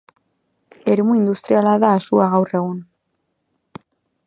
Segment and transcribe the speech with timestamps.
[0.91, 2.83] Eremu industriala da Asua gaur egun.